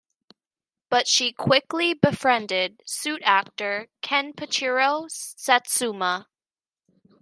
But 0.89 1.07
she 1.07 1.31
quickly 1.31 1.93
befriended 1.93 2.81
suit-actor 2.87 3.89
Kenpachiro 4.01 5.05
Satsuma. 5.11 6.27